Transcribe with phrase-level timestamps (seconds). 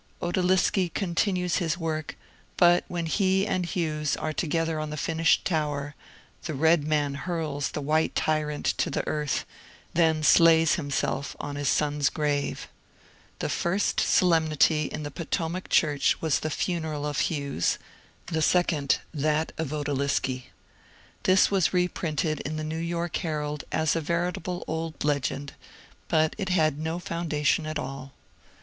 [0.19, 2.15] Outaliski continues his work,
[2.57, 5.93] but when he and Hughes are together on the finished tower,
[6.45, 9.45] the red man hurls the white tyrant to the earth,
[9.93, 12.67] then slays himself on his son's grave.
[13.37, 17.77] The first solemnity in Potomac church was the funeral of Hughes,
[18.25, 20.45] the second that of Outaliski.
[21.25, 25.53] This was reprinted in the ^' New York Herald" as a veritable old legend,
[26.07, 28.13] but it had no foundation at all.